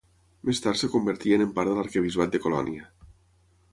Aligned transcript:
Més 0.49 0.61
tard 0.65 0.79
es 0.79 0.91
convertien 0.93 1.43
en 1.45 1.53
part 1.59 1.73
de 1.73 1.75
l'Arquebisbat 1.81 2.33
de 2.37 2.41
Colònia. 2.47 2.89